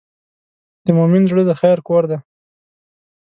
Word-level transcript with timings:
د 0.85 0.87
مؤمن 0.97 1.23
زړه 1.31 1.43
د 1.47 1.51
خیر 1.61 1.77
کور 1.87 2.03
دی. 2.11 2.17